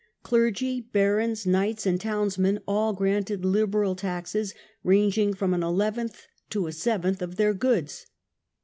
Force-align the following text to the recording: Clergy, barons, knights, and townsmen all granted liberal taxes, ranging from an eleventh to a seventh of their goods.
Clergy, 0.23 0.81
barons, 0.81 1.45
knights, 1.45 1.85
and 1.85 2.01
townsmen 2.01 2.59
all 2.67 2.91
granted 2.91 3.45
liberal 3.45 3.95
taxes, 3.95 4.55
ranging 4.83 5.31
from 5.35 5.53
an 5.53 5.61
eleventh 5.61 6.25
to 6.49 6.65
a 6.65 6.71
seventh 6.71 7.21
of 7.21 7.35
their 7.35 7.53
goods. 7.53 8.07